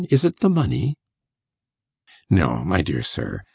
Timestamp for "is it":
0.09-0.37